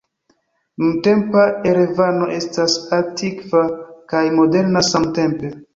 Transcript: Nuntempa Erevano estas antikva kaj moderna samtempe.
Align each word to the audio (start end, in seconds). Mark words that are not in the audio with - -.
Nuntempa 0.83 1.43
Erevano 1.73 2.31
estas 2.39 2.79
antikva 3.01 3.63
kaj 4.15 4.27
moderna 4.41 4.89
samtempe. 4.95 5.59